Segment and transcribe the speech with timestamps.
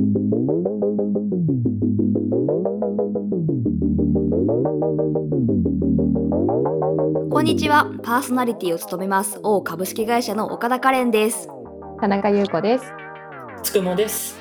[0.00, 0.04] こ
[7.40, 11.50] んにちはパーソナリティを務めます王株式会社の岡田カレンです
[12.00, 12.94] 田中優子です。
[13.62, 14.38] つくもです。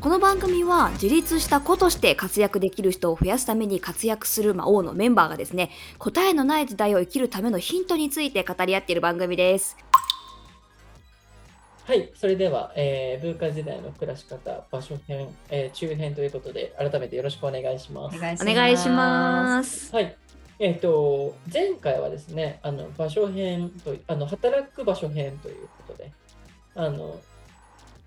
[0.00, 9.76] この番組は自立した子として活躍できる人を増やすために活躍する、まあ、王のメンバーがですね答えのない時代を生きるためのヒントについて語り合っている番組です
[11.90, 18.16] はい、それでは、えー文化時代の暮らし方、場所編、えー中編ということで、改めてよろしくお願いします。
[18.20, 20.16] 願いお願いしますはい。
[20.60, 26.12] えっ、と、前回はですね、あの場所編とあの、働く場所編ということで、
[26.76, 27.18] あの、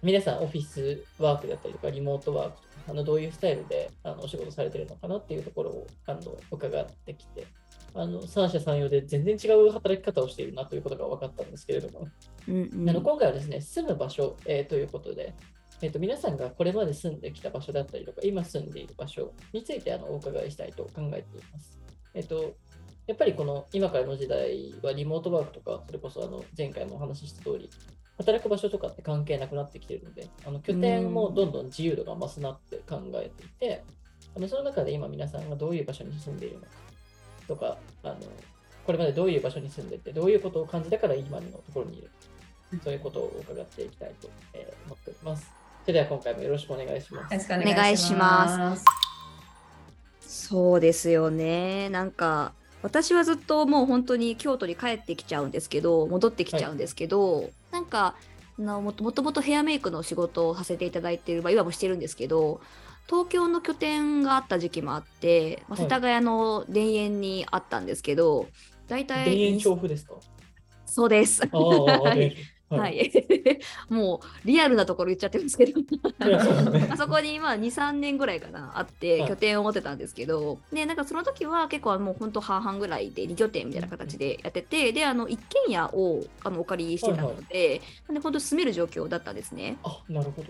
[0.01, 7.47] 皆さんオフィスワークだったりとか、リモートワークとか、あのどういうスタイルであのお仕事されてるのかなっていうところをあの伺ってきて、
[7.95, 12.07] あの三者三様で全然違う働き方をしているなということが分かったんですけれども、
[12.47, 15.35] うんうんあの今回はですね、住む場所、えーということで、
[15.81, 21.79] えーと、皆さんがこれまで住んできた場所だったりとか、今住んでいる場所についてあのお伺いしたいと考えています。
[22.13, 22.55] えっ、と、
[23.05, 27.69] やっぱりこの今からの時代はリモートワークとか、それこそあの前回もお話しした通り、
[28.17, 33.83] 働く場所とかって関係なくなってきているので、あの拠点もどんどん自由度が増すなって考えていて、
[34.35, 36.67] あのその中で今皆さんがどういう場所に住んでいるのか
[37.47, 38.17] とか、あの
[38.85, 42.09] これまでどういう場所に住んでて、どういうことを感じたから今のところにいる
[42.83, 45.51] そういうことを伺っていきたいと、えー思っております。
[45.83, 47.33] それでは今回もよろしくお願いします。
[47.33, 48.85] よろしくおお願いします
[50.21, 58.15] そうですよねなんか私はずっともう本当に京都に帰ってきちゃうんですけど戻ってきちゃうんですけど、なんか
[58.59, 62.59] あのもともともとヘアメイクの仕事をさせていただいている、まあ、今もしてるんですけど
[63.07, 65.83] 東京の拠点があった時期もあって、まあ、はい。
[65.83, 68.47] 世田谷の田園にあったんですけど、
[68.87, 70.15] 大田体園調布ですか？
[70.85, 71.41] そうです。
[72.77, 73.11] はい。
[73.89, 75.81] もうリアルなところ言っちゃってるんですけど。
[76.89, 79.29] あ そこにまあ23年ぐらいかなあってはい。
[79.29, 89.77] 拠点を持ってたんですけど、でなんかその時は結構もう本当半々ぐらいで2拠点みたいな形でやってて、であの一軒家をあのお借りしてたので、なんで本当住める状況だったんですね。
[89.83, 90.49] あ、なるほど。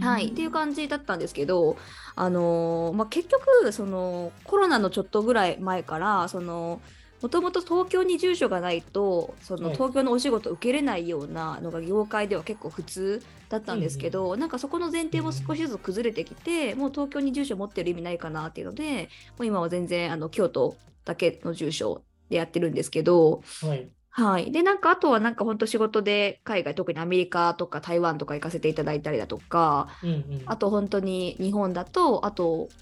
[0.00, 1.76] はい、っていう感じだったんですけど、
[2.14, 6.80] あのーまあ、結局そのコロナのちょっとぐらい前からその
[7.22, 19.04] もともと東京に住所がないとそのはい東京のお仕事受けれないようなのが業界では結構普通だったんですけど、なんかそこの前提も少しずつ崩れてきて、もう東京に住所持ってる意味ないかなっていうので
[19.38, 23.92] もう今は全然あの京都だけの住所でやってるんですけど、はい。
[24.10, 24.52] はい。
[24.52, 30.42] で、なんか、あとはなんか本当仕事で海外、特にアメリカとか台湾とか行かせていただいたりだとか、うんうん。
[30.44, 32.72] あと本当に日本だと、あと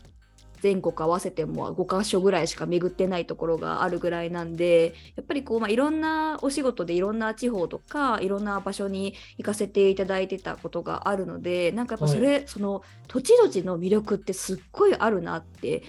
[0.61, 15.83] 全国合わせても5カ所ぐらいしか巡ってないところがあるぐらいなんで、やっぱりこう、まあ、いろんなお仕事でいろんな地方とか、いろんな場所に行かせていただいてたことがあるので、なんかやっぱそれ、その土地土地の魅力ってすっごいあるなって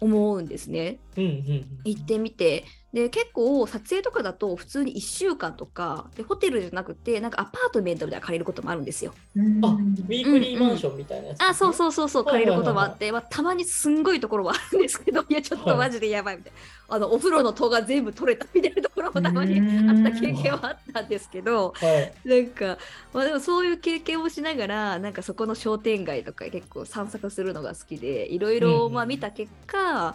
[0.00, 0.98] 思うんですね。
[1.16, 1.78] うんうんうん。
[1.84, 9.18] 行ってみてで結構撮影とかだと普通に1週間とかでホテルじゃなくてなんかアパートメントみたいなの借りることもあるんですよ。
[9.62, 15.34] あ、ウィークリーマンションみたいなやつ、あそうそうそうそうはいはいはい借りることもあって、まあ、たまにすんごいところはあるんですけどい。
[15.34, 16.52] やちょっとマジでやばいみたい
[16.88, 22.18] な、あのお風呂の戸が全部取れたみたいなところもたまにあった経験はあったんですけどはい。
[22.24, 22.78] なんか、
[23.12, 28.88] まあ、でもそういう経験をしながらなんかそこの商店街とか結構散策するのが好きでいろいうん。
[28.90, 30.14] ろ見た結果、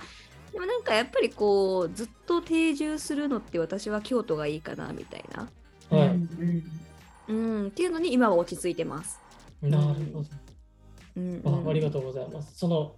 [0.54, 5.50] でもなんかやっぱりこうずっと定住するのって私は京都がいいかなみたいな、
[5.90, 6.20] はい。
[7.28, 9.20] うん、っていうのに今は落ち着いてます。
[9.62, 10.26] なるほど。
[11.16, 12.58] うんあありがとうございます。
[12.58, 12.96] その、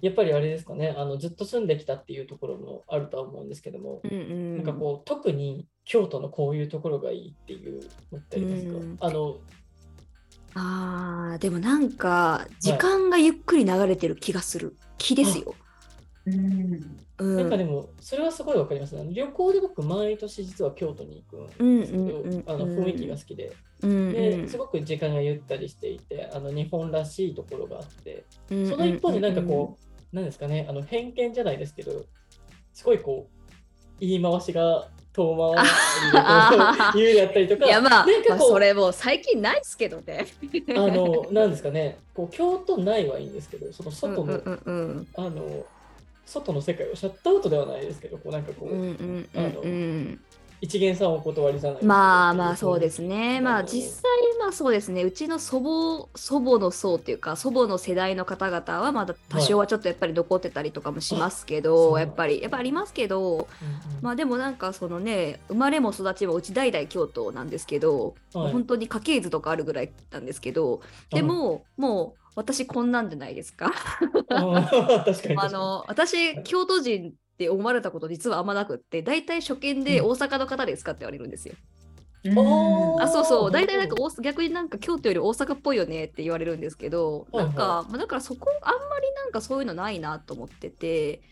[0.00, 7.82] やっぱりあれですかね、あのずっと住んできたっていうところもあるとは思うんですけども、うんうん、なんかこう、特に京都のこういうところがいいっていう
[8.12, 9.36] のってありますか、うんあの、
[10.54, 15.54] あーでもなんか時間がゆっくり流れてる気がする、気ですよ。
[16.26, 18.94] うん、なんかでも、それはすごいわかります。
[18.96, 19.06] ね。
[19.12, 23.52] 旅行で僕、毎年実は京都に行くうんんですけど、うんうんあの雰囲気が好きで、
[23.82, 29.76] うんですごく時間がゆったりしていて、あの日本らしいところがあって、うんその一方でなんかこ
[30.12, 32.04] う、なんですかね、あの偏見じゃないですけど、
[32.72, 33.44] すごいこう、
[34.00, 35.64] 言い回しが遠回
[36.94, 40.26] り言うだったりとか、いやまあ、まあ、なんかこう、それもう最近ないっすけどね。
[40.70, 45.08] あの、なんですかね、こう京都内はいいんですけど、その外の、うんうんうん。
[45.14, 45.66] あの、
[46.26, 50.20] 外の世界をシャットアウトではないですけど、こうなんかこう、うんうんうんうん
[50.64, 51.84] 一見さんお断りじゃない。
[51.84, 53.42] まあまあそうですね。
[53.42, 55.02] まあ実際まあそうですね。
[55.02, 63.46] うちの祖母祖母の層っていうか祖母の世代の方々はまだ多少はちょっとやっぱり残ってたりとかもしますけど、はいやっぱりやっぱありますけど、うんうん。
[64.00, 68.52] まあでもなんかそのね生まれも育ちもうち代々京都なんですけど、はい。
[68.52, 73.70] 本当に家系図とかあるぐらいなんですけど、でも、もう私こんなんじゃないですか。
[74.30, 74.40] あ
[75.50, 80.06] の私京都人って思われたこと実はあんまなくって大体初見でうん。
[80.10, 81.54] 大阪の方ですかって言われるんですよ。
[82.36, 83.02] おー。
[83.02, 83.50] あそうそう。
[83.50, 87.52] 大体なんか大逆になんか京都より大阪っぽいよねって言われるんですけど、はいはい。
[87.52, 91.22] なんか、まあ、だからそこあんまりなんかそういうのないなと思ってて。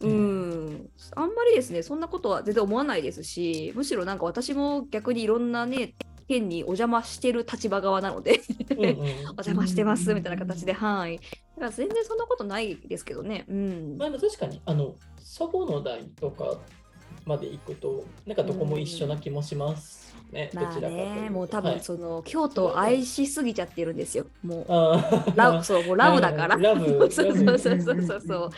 [0.00, 0.90] ううん。
[1.14, 5.94] あんまりですねそんなことは全然思わないですしむしろなんか私も逆にいろんなね
[6.26, 8.40] 県にお邪魔してる立場側なので
[8.76, 8.98] うんうん。
[8.98, 9.04] お
[9.44, 11.20] 邪魔してますみたいな形ではい
[11.56, 13.44] だから全然そんなことないですけどね。
[13.48, 13.96] うん。
[13.98, 16.56] まあ、確かに、あの、祖母の代とか
[17.26, 20.50] まで行くと、なんかどこも一緒な気もしますね。
[20.52, 21.20] どまあちらかというと。
[21.22, 21.74] ねもう多はい。
[21.74, 24.26] 分その、京都を愛しすぎちゃってるんですよ。
[24.42, 26.56] もうラブそうもうラブだから。
[26.56, 26.86] ラブ。
[27.10, 28.50] そうそうそうそうそう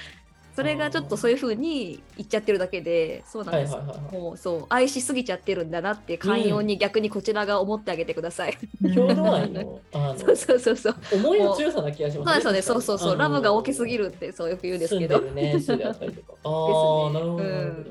[0.57, 0.75] そうそう。
[0.75, 1.41] それがちょっとそういうう。
[1.41, 3.79] 風に言っちゃってるだけで、そうなんですよ。
[3.79, 8.57] はいはいはいはいもうそう愛しすぎちゃってるんだなって寛容に逆にこちらが思ってあげてください。
[8.83, 9.81] 郷土愛の？
[9.93, 10.95] あのそうそうそうそう。
[11.15, 12.81] 思いの強さな気がしますそうですよね。
[12.83, 13.19] そうそうそう。
[13.19, 15.19] ラブが大きすぎるるってそうよく言うんですけど。
[15.19, 16.35] 住んでる年数であったりとか。
[16.45, 17.45] ああ、なるほど。
[17.45, 17.91] なるほど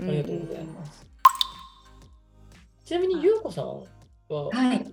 [0.00, 1.06] うんありがとうございます。
[2.84, 3.66] ちなみに、ゆうこさん
[4.28, 4.86] は、はい。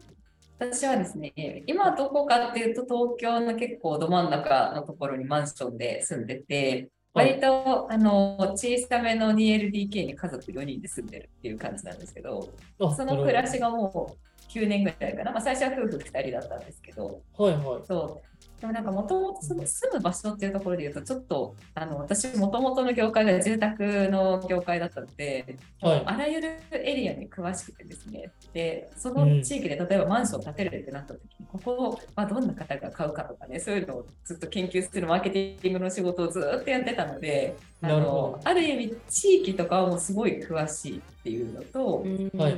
[0.57, 1.33] 私はですね、
[1.67, 12.47] 今どこかっていうと、東京の結構ど真ん中のところにマンションで住んでて、はい割とあの小さめの 2LDK に家族4人で住んでるっていう感じなんですけど、
[12.79, 13.65] あその暮らしが。
[13.65, 17.85] がもう9年ぐらいかな、まあ、最初は夫婦2人だったんですけど、はいはい。
[17.85, 18.34] そう。
[18.65, 26.03] でもなんかもともと住む場所っていうところで言うと、ちょっとあの私、もともとの業界が住宅の業界だったので、はい。
[26.05, 42.05] あらゆるエリアに詳しくてですね、でその地域で例えばマンションを建てるってなった時に、ここはどんな方が買うかとかね、そういうのをずっと研究するマーケティングの仕事をずっとやってたので、あなるほのある意味、地域とかはもうすごい詳しいっていうのと、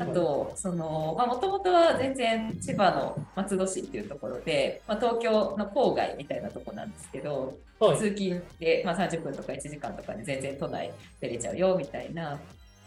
[0.01, 7.97] あと、その、まあ、もともとは全然千葉の松戸市っていうところで、まあ、東京の郊外みたいなとこなんですけど、はい。
[7.97, 10.91] 通勤で、まあ、30分とか1時間とかで全然都内
[11.21, 12.39] 出れちゃうよみたいな、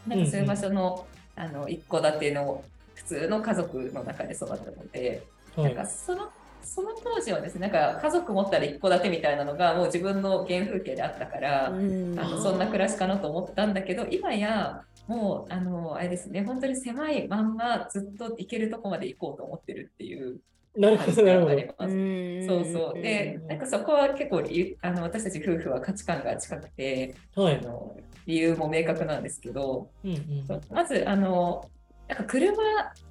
[0.07, 2.65] なんかそういう場所の,、あの一戸建ての
[2.95, 5.23] 普通の家族の中で育ったので、
[5.57, 5.75] はい。
[5.75, 6.31] なんかその
[6.63, 20.41] その当時はですね、なんか家族持ったら一戸建てみたいなのがもう自分の原風景であったから、うんあのそんな暮らしかなと思ったんだけど、今やもうあのあれですね、本当に狭いまんまずっと行けるとこまで行こうと思ってるっていう
[20.77, 21.55] なるほど、なるほどあ。
[21.57, 21.95] ります。
[21.95, 23.03] うんそうそう。
[23.03, 24.43] で、なんかそこは結構
[24.83, 27.61] あの私たち夫婦は価値観が近くて、あはい。
[27.61, 27.97] の
[28.27, 31.69] 理由も明確なんですけど、うんうんまずあの
[32.07, 32.57] なんか車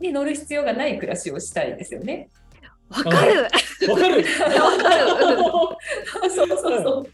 [0.01, 2.29] に乗る必要がない暮らしをしたいですよね。
[2.89, 3.43] わかる。
[3.43, 3.49] わ
[3.97, 4.25] かる。
[4.59, 6.29] わかる。
[6.29, 7.09] そうそうそう。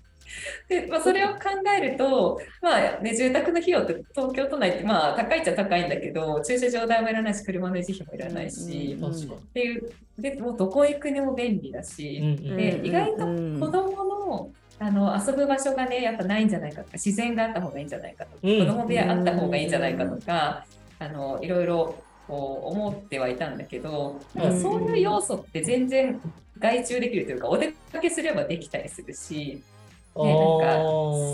[0.68, 1.40] でまあ、それを考
[1.78, 12.20] えると、まあね、住宅の費用って東京都内ってまあ高いっちゃ高いんだけど駐車場代もいらないし車の維持費もいらないし、うん確かっていうでもうどこ行くにも便利だし、に。
[12.20, 13.60] うんうんで意外とうん。
[13.60, 18.60] 子供のあの遊ぶ場所がねやっぱないんじゃないかとか自然があった方がいいんじゃないかとか、うん。
[18.60, 20.66] 子供部屋あった方がいいんじゃないかとか、
[21.00, 21.96] あのいろいろ
[22.28, 24.52] こう思ってはいたんだけど、なん。
[24.52, 26.20] かそういう要素って全然
[26.58, 29.62] 外注できるというかお出かけすればできたりするし、
[30.18, 30.84] ね、なんか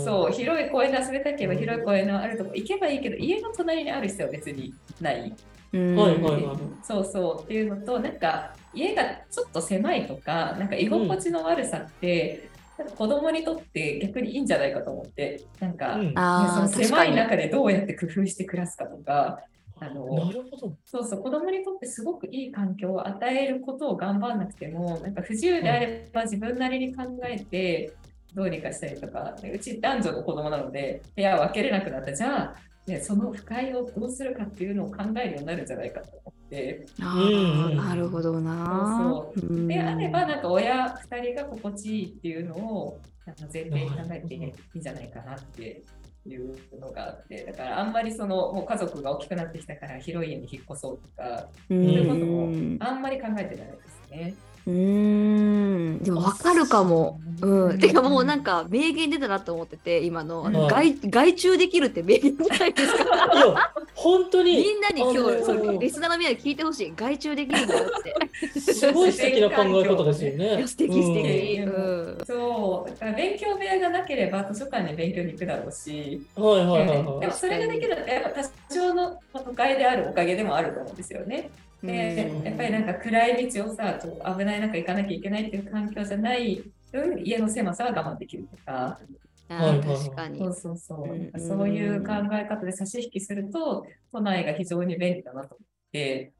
[0.04, 5.34] そう広い公園で遊びたければ広い公園のあるとこ行けばいいけど家の隣にある必要は別にない。
[5.72, 5.96] うん。
[5.96, 6.56] はいはいはい。
[6.82, 16.08] そうそうっていうのとなんか家がちょっと狭いとかなんか居心地の悪さって、なんか子供にとって逆にいいんじゃないかと思ってなんか、うん。
[16.08, 16.84] ねああ、その。
[16.84, 19.38] 狭い中でどうやって工夫して暮らすかとか
[19.82, 20.76] あのなるほど。
[20.84, 27.92] そうそう子供にとってすごくいい環境を与えることを頑張らなくてもなんか不自由であれば自分なりに考えて
[28.32, 36.86] どうにかしたりとかうち男女の子供なので部屋を分けれなくなったじゃあ、ね、その不快をどうするかっていうのを考えるようになるんじゃないかと思って。
[37.00, 39.32] あうんあ、なるほどな。
[39.36, 42.98] そううんであれば、なんか親2人が心地いいっていうのを
[43.52, 45.82] 前提に考えていいんじゃないかなって
[46.26, 54.34] いうのがあって、だからあんまりそのもう家族が大きくなってきたから広い家に引っ越そうとか、うそういうこともんあんまり考えてないですね。
[54.66, 57.20] うーんでも分かるかも。
[57.40, 63.02] うん、てかもうなんか名言出たなと思ってて今のあのはい外外注できるって名言じゃないですか。
[63.34, 64.56] いや、本当に。
[64.58, 68.60] みんなに今あの日そうリスナーのみんなに聞いてほしい外注できるんだよって。
[68.60, 70.68] すごい素敵な考え方ですよいねや。
[70.68, 71.60] 素敵素敵。
[71.62, 76.44] ううんんそう、だから勉強部屋がなければ図書館に勉強に行くだろうし、うん。
[76.44, 77.30] はいはいはいではいも。
[77.32, 81.50] それができるってやっぱ多少の都会であるおかげでもあると思うんですよね。
[81.82, 82.44] でうん。
[82.44, 86.62] やっぱりなんか暗い道をさちょっと危ない中行かなきゃいけないっていう環境じゃない
[86.92, 88.98] 分家の狭さは我慢できるとか。
[89.48, 90.38] 確かに。
[90.38, 90.46] そ。
[90.46, 96.32] うそうそう、うんそういう考え方で差し引きすると都内が非常に便利だなと思って。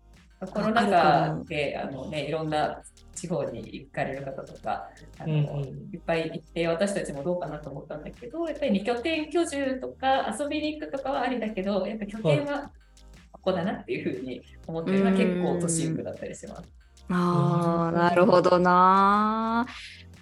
[0.51, 2.83] コロナ禍であの、ね、いろんな
[3.15, 5.69] 地方に行かれる方とかあの、うんうん。
[5.93, 12.73] いっぱい行って私たちもどうかなと思ったんだけどやっぱり、ね、拠点居住とか遊びに行くとかはありだけどやっぱ拠点は
[13.43, 16.69] ここだなっていうふうに思ってるのは結構都市部だったりします。
[17.09, 19.67] ああ、なるほどな。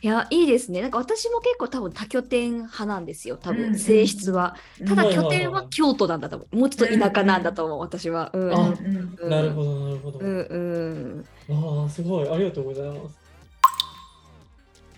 [0.03, 0.81] いや、いいですね。
[0.83, 3.39] なんか私も結構多分多拠点派なんですよ。
[3.39, 4.57] 多うん分性質は。
[4.85, 6.57] ただうん拠点は京都なんだと思う。
[6.57, 8.31] もうちょっと田舎なんだと思う、私は。
[8.35, 8.51] うん。
[8.53, 10.21] あうんうんなるほど、なるほど。
[10.21, 11.31] うんうん。
[11.49, 13.21] ああ、すごい、ありがとうございます。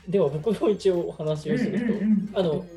[0.06, 2.68] では、僕も一応お話をすると、あの、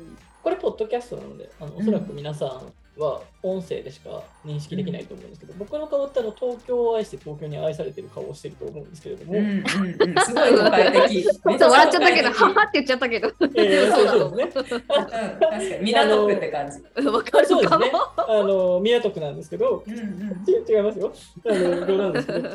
[0.46, 11.22] これ、ポッドキャストなので、あのおそらく皆さんは音声でしか認識できないと思うんですけど、僕の顔ってあの東京を愛して東京に愛されてる顔をしてると思うんですけれども、うんうんうんすごい都会的。
[11.26, 13.26] ちょっと笑っちゃったけど、 ははって言っちゃったけど。
[13.26, 14.62] えーそうそうですね。
[14.70, 16.78] うん、確かに港区って感じ。
[16.78, 17.10] う。
[17.10, 17.58] わかるかも。
[17.58, 17.92] そうですね。
[18.16, 21.12] あの港区なんですけど、うんうんち違いますよ。
[21.44, 22.48] あの冗談ですけど、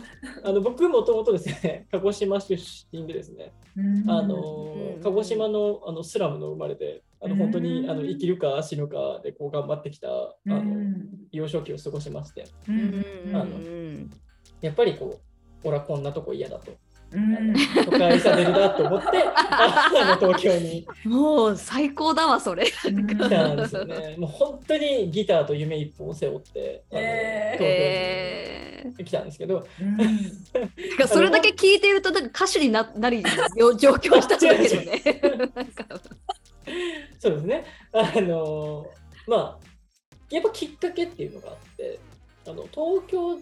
[0.46, 2.56] あの僕もともとですね、鹿児島出
[2.90, 3.52] 身でですね、
[4.08, 4.36] あの
[4.96, 10.96] うん鹿児島のあのスラムの生まれで、あの本当にあの生きるか死ぬかでこう頑張ってきたあの
[11.32, 14.08] 幼少期を過ごしまして、あの
[14.62, 15.20] やっぱりこ
[15.64, 16.72] う、俺はこんなとこ嫌だと、
[17.14, 17.54] うん。
[17.86, 20.88] 都会されるなと思って、 あの東京に。
[21.04, 22.66] もう最高だわ、それ。
[22.66, 24.16] 来たんですよね。
[24.18, 27.58] もう本当にギターと夢一本を背負って、あのえー。
[27.58, 29.96] 東京えに来たんですけど、うん。
[30.00, 33.24] ー、かそれだけ聞いてるとなんか歌手にななり
[33.56, 35.52] よ状況したんだけどね。
[37.20, 37.66] そうですね。
[37.92, 38.86] あの
[39.28, 39.60] まあ、
[40.30, 42.00] やっぱきっかけっていうのがあって、
[42.48, 43.36] あの東京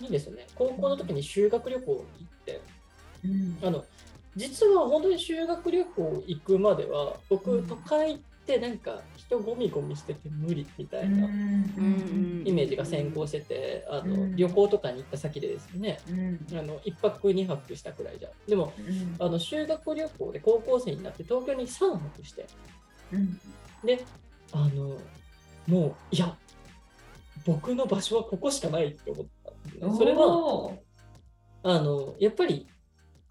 [0.00, 2.60] にですね、高校の時に修学旅行に行って、
[3.62, 3.84] あの
[4.36, 7.66] 実は本当に修学旅行行くまでは、僕、うん。
[7.66, 14.36] 都会ってなんか人ゴミゴミしてて無理みたいなイメージが先行してて、あのうん。
[14.36, 16.58] 旅行とかに行った先でですね、うん。
[16.58, 18.28] あの1泊2泊したくらいじゃ。
[18.46, 18.74] でも、
[19.18, 22.46] あの修学旅行で高校生になって東京に3泊して、
[23.12, 23.40] うん。
[23.82, 24.04] で、
[24.52, 24.98] あの、
[25.66, 26.36] もう、いや、
[27.46, 29.26] 僕の場所はここしかないって思っ
[29.80, 29.96] た。
[29.96, 30.78] それは、お
[31.62, 32.66] あの、やっぱり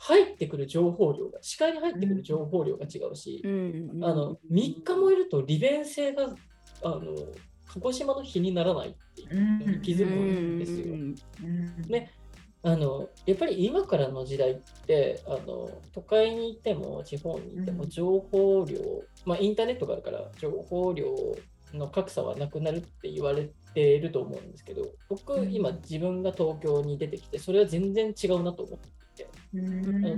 [0.05, 4.03] 入ってくる情報量が、視界に入ってくる情報量が違うし、うん。
[4.03, 6.35] あの、3日もいると利便性が、
[6.83, 7.15] あの、
[7.67, 10.93] 鹿児島の日にならないっていう気づくんですよ。
[10.93, 11.15] うん。
[11.87, 12.11] ね。
[12.65, 14.55] あのやっぱり今からの時代っ
[14.87, 17.89] てあの都会にいても地方にいてもうん。
[17.89, 18.79] 情報量、
[19.25, 21.13] まあ、インターネットがあるから情報量
[21.73, 25.53] の格差はなくなるって言われていると思うんですけど僕、うん。
[25.53, 28.79] 今自分が東京に出てきてそれは全然違うなと思っ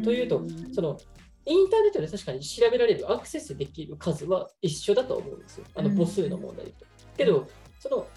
[0.03, 0.41] というと
[0.73, 0.97] その
[1.45, 5.65] インターネットで確かに調べられるアクセスできる数は一緒だと思うんですよ。
[5.75, 5.95] あのうん。
[5.95, 6.85] 母数の問題と。
[7.17, 7.47] けど
[7.79, 8.07] その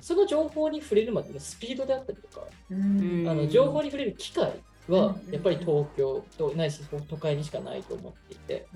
[0.00, 3.26] その情報に触れるまでのスピードであったりとかうん。
[3.28, 4.52] あの情報に触れる機会
[4.88, 5.32] はうん。
[5.32, 8.66] やっぱり東京とないし都会にしかないと思っていて。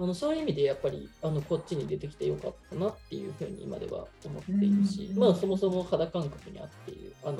[0.00, 5.18] あのそういう意味でやっぱりあのこっちに出てきてよかったなっていうふうに今では思っているし、うん。
[5.18, 7.14] まあそもそも肌感覚にあっている。
[7.24, 7.38] あの、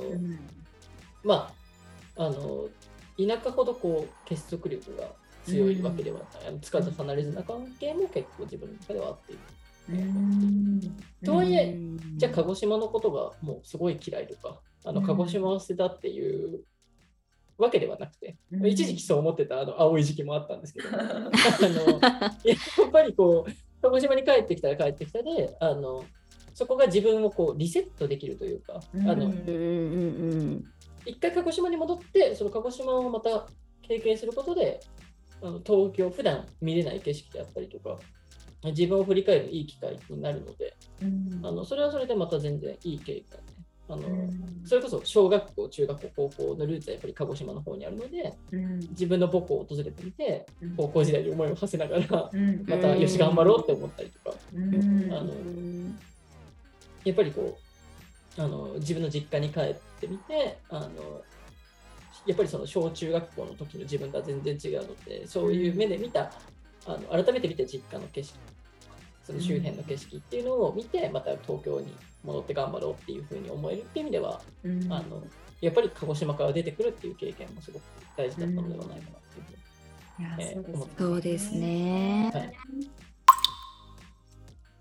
[1.22, 1.52] ま
[2.16, 2.68] ああの
[3.18, 5.08] 田舎ほどこう結束力が
[5.44, 9.32] 強いわけではない、あのつかず離れずな関係も結構自分の中ではあって。
[9.32, 9.42] いる。
[11.24, 11.78] とはいえ
[12.16, 15.06] じゃあ鹿児島のことがもうすごい嫌いとか、あのうん。
[15.06, 16.60] 鹿児島を捨てたっていう
[17.56, 18.66] わけではなくて、うん。
[18.66, 22.00] 一時期そう思ってたあの青い時期もあったんですけど、 あの
[22.44, 22.54] や
[22.86, 26.04] っぱりこう鹿児島に帰ってきたら帰ってきたで、あの
[26.54, 29.54] そこが自分をこうリセットできるというか、あのうんうんう
[30.54, 30.64] ん
[31.04, 33.46] 一回鹿児島に戻って、その鹿児島をまた
[33.82, 34.80] 経験することで、
[35.42, 37.98] あの東京、普段見れない景色であったりとか、
[38.64, 40.76] 自分を振り返るいい機会になるので、
[41.42, 43.58] あのそれはそれでまた全然いい経験ね。
[43.90, 44.02] あの
[44.66, 48.34] それこそ小学校、中学校、高校のルーツはやっぱり鹿児島の方にあるので、
[48.90, 50.44] 自分の母校を訪れてみて、
[50.76, 52.30] 高校時代に思いを馳せながら、
[52.66, 54.56] またよし頑張ろうって思ったりとか、あ
[55.22, 55.32] の
[57.04, 57.67] やっぱりこう
[58.38, 60.88] あの自分の実家に帰ってみてあの
[62.26, 66.30] やっぱりその小中学校の時の自分とは全然違うのでそういう目で見た
[66.86, 68.38] あの改めて見た実家の景色
[69.24, 75.22] その周辺の景色っていうのを見てまた東京に戻って頑張ろうっていうふうに思えるっていう意味ではあの
[75.60, 77.82] やっぱり鹿児島から出てくるっていう経験もすごく
[78.16, 82.30] 大事だったのではないかなっていうふうにえー思ってそうですね。
[82.32, 82.52] はい。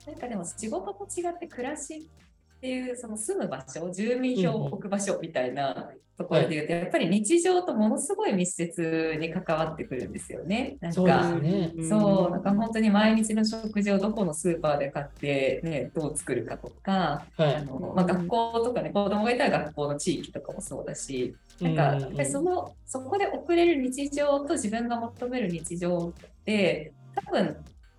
[0.07, 2.09] なんかでも仕事と違って暮らし
[2.57, 10.77] っていうその住む場所住民票を置く場所みたいなところで言うと、やっぱり日常とものすごい密接に関わってくるんですよね。
[10.81, 11.71] なんそうでかすね。
[11.87, 17.55] そう、なんか本当に毎日の食事をどこのスーパーで買って、ね、どう作るかとか、はい。
[17.57, 27.57] あのまあ、学校とかね、子供がいたら学校の地域とかもそうだし、なんか、やっぱりその、そこで送れる日常と自分が求める日常って、多分、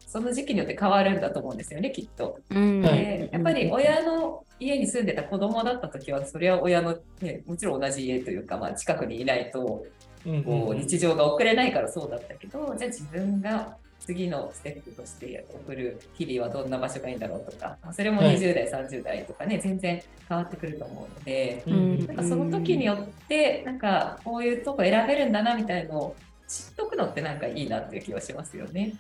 [0.09, 2.41] その時期によって変わるんだと思うんですよね、きっと。
[2.49, 2.81] うん。
[2.81, 2.99] はい。
[2.99, 9.85] でやっぱり親の家に住んでた子供だった時は、それは親の、ね、もちろん同じ家というか、まあ、近くにいないと、
[10.27, 18.37] うんこう日常が送れないからそうだったけど、じゃあ自分が次のステップとして送る日々はどんな場所がいいんだろうとか、それもはい。
[18.37, 22.07] 20代、30代とかね、全然変わってくると思うので、うんうん。
[22.07, 26.17] なんかその時によって、なんかこういうとこ選べるんだなみたいのを
[26.49, 28.95] 知っとくのってなんかいいなっていう気はしますよね。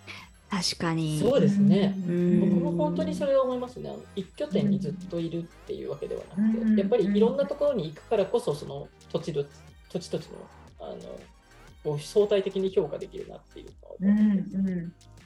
[0.50, 1.20] 確かに。
[1.20, 1.94] そうですね。
[2.08, 3.90] うん僕も本当にそれは思いますね。
[4.16, 9.48] 一拠点にずっといるっていうわけではなくて、うんやっぱりいろんなところに行くからこそ、その土地土地
[9.90, 10.38] 土地土地の
[10.80, 10.96] あの
[11.84, 13.96] こう相対的に評価できるなっていうのは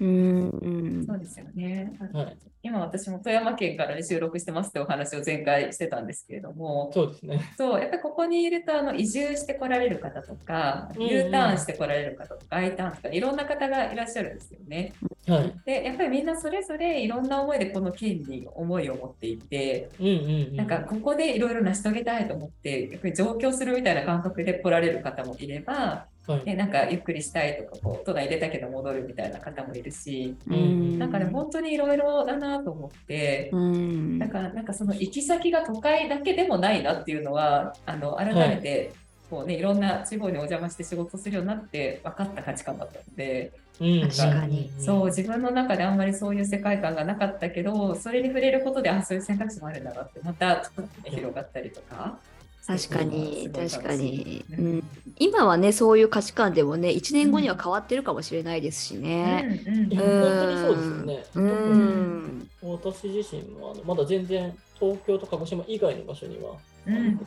[0.00, 1.92] うんそうですよね。
[2.12, 7.54] はい今私も富山県から、ね、収録してますってお話を前回してたんですけれども、そうですね。
[7.58, 14.92] そうやっぱりここにいるとあの移住してこられる方とか、U ターンしてこられる方とか、I ターンとかいろんな方がいらっしゃるんですよね。
[15.28, 15.54] はい。
[15.64, 20.16] でやっぱりみんなそれぞれいろんな思いでこの県に思いを持っていて、うんうんう
[20.52, 20.56] ん。
[20.56, 26.44] なんかここでいろいろ成し遂げたいと思ってやっぱり上京するみたいな感覚で来られる方もいれば、はい。
[26.44, 33.50] ね、なんかゆっくりしたいとかこう都内出たけど戻るみたいな方もいるし、うんなんかね本当にいろいろだなと思って。
[33.52, 38.92] うんだからなんかその行き先が都会だけでもないなっていうのはあの改めて
[39.32, 44.70] こう、ねい、ろんな地方にお邪魔して仕事するようになって分かった価値観だったので、うん確かに。
[44.78, 52.18] そう自分の中であんまりそういう世界観がなかったけどそれに触れることであそういう選択肢もあるんだなってまたちょっと、ね、広がったりとか。
[52.66, 54.14] 確かに確かに。
[54.14, 54.84] い、うん、
[55.18, 59.62] 今はねそういう価値観でもね1年後には変わってるかもしれないですしね。
[59.66, 59.88] うんうん。
[59.88, 61.24] 本当にそうですよね。
[61.34, 62.48] うん。
[62.62, 66.71] 私自身もあのまだ全然東京と鹿児島以外の場所には、うん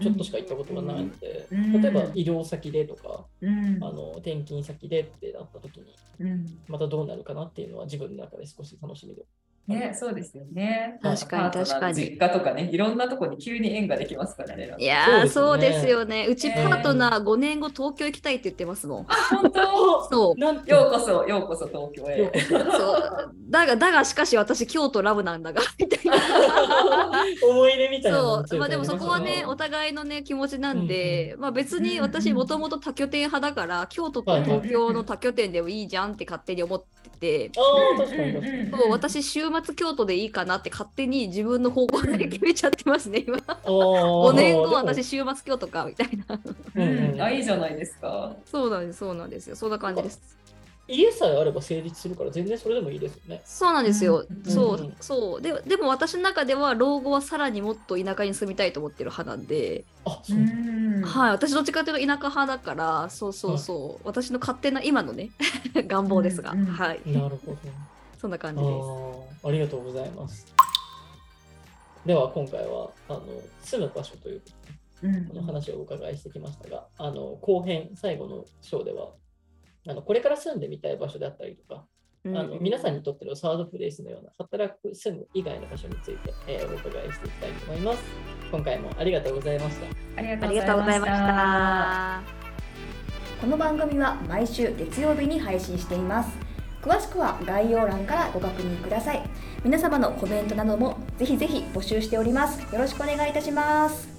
[0.02, 1.82] ちょっとしか行ったことがないので、うん。
[1.82, 3.78] 例えば医療先でとか、うん。
[3.82, 6.60] あの転勤先でってなった時に、うん。
[6.68, 9.24] またどうなるかなっていうのは自分の中で少し楽しみで。
[9.68, 11.00] ね、そうですよね。
[11.02, 14.76] 確かに確かに実家とかね、いろんなとこに急に縁ができますからね。
[14.78, 16.28] いやーそそううですよね。
[16.30, 19.06] うちねパートナー5年後東京行きたいって言ってますもん。
[19.06, 20.04] 本当？
[20.12, 22.32] そうようこそ、ようこそ東京へ。
[22.50, 26.16] そうだがだがしかし私京都ラブなんだが みたいな。
[27.40, 36.84] そ 思い出みたいなのそう、まあでもそこはね、お互いのね、気持ちなんで、うんまあ別に私もともと多拠点派だから、京都と東京の多拠点でもいいじゃんって勝手に思っ
[37.20, 37.62] てて、あ
[37.96, 38.72] あ、確かに確かに。
[38.72, 43.38] そう私週末京都でいいかなって勝手に自分の方向で決めちゃってますね、今。
[43.48, 46.40] あ5 5年後私週末京都かみたいな。
[46.76, 48.36] うんうんあ、いいじゃないですか。
[48.46, 49.56] そうなんです、そうなんですよ。
[49.56, 50.46] そんな感じです。
[50.88, 53.42] 家さえあれば成立するから全然それでもいいですよね。
[53.44, 54.26] そうなんですよ。
[54.30, 55.42] うんそう、うんそう。
[55.42, 60.42] ででも私の中では老後はさらにもっと田舎に住みたいと思ってる派なんで、あ、そうう。
[60.42, 65.32] んはい、私どっちかというと田舎派だから、そうそうそう、私の勝手な今のね、
[65.76, 67.58] 願望ですが、うんうんはい、なるほど。
[68.18, 68.72] そんな感あじです。
[68.72, 70.46] ーありがとうございます。
[72.06, 73.24] では今回はあの
[73.62, 74.42] 住む場所という
[75.04, 79.10] うんこの話をお伺いしてきましたが、あの後編、最後の章では
[79.88, 81.86] あのこれから住んでみたい場所であったりとか、
[82.24, 88.00] うんあの皆さんにとってのサードプレイスのような働く、住む以外の場所について、えーお伺いしていきたいと思います。
[88.52, 89.88] 今回もありがとうございました。
[90.18, 92.32] ありがとうございままし。
[92.32, 92.46] た。
[93.42, 96.45] この番組は毎週月曜日に配信しています
[96.86, 99.28] 詳しくは概要欄からご確認ください。
[99.64, 102.62] 皆様のコメントなどもぜひぜひ募集しております。
[102.72, 104.15] よろしくお願いいたします。